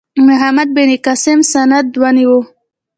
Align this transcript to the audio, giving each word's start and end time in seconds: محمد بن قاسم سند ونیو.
محمد 0.27 0.67
بن 0.75 0.89
قاسم 1.05 1.39
سند 1.51 1.87
ونیو. 2.01 2.35